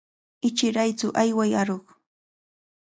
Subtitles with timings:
[0.47, 1.85] Ichiraytsu, ayway aruq.